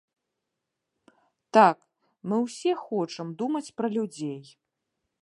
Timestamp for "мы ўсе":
2.31-2.71